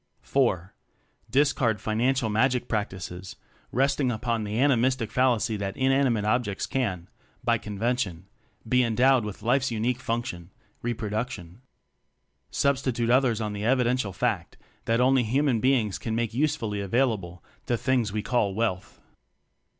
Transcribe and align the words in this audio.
(IV) 0.23 0.71
Discard 1.29 1.79
"financial 1.79 2.27
magic" 2.27 2.67
practices 2.67 3.35
resting 3.71 4.11
upon 4.11 4.43
the 4.43 4.57
animistic 4.59 5.11
fallacy 5.11 5.57
that 5.57 5.77
inanimate 5.77 6.25
objects 6.25 6.65
can 6.65 7.07
(by 7.43 7.59
convention) 7.59 8.25
be 8.67 8.81
endowed 8.83 9.23
with 9.23 9.43
life's 9.43 9.69
unique 9.69 9.99
function 9.99 10.49
reproduction; 10.81 11.61
Substitute 12.49 13.11
others 13.11 13.39
on 13.39 13.53
the 13.53 13.63
evidential 13.63 14.11
fact 14.11 14.57
that 14.85 14.99
only 14.99 15.21
human 15.23 15.59
beings 15.59 15.99
can 15.99 16.15
make 16.15 16.33
usefully 16.33 16.81
available 16.81 17.43
the 17.67 17.77
things 17.77 18.11
we 18.11 18.23
call 18.23 18.55
"wealth." 18.55 18.99